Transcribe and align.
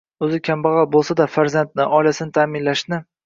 O‘zi 0.27 0.37
kambag‘al 0.47 0.87
bo‘lsa-da, 0.95 1.27
farzandni, 1.35 1.87
oilasini 1.99 2.35
ta’minlashni 2.39 3.01